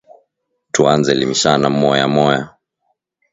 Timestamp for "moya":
1.79-2.07, 2.15-2.43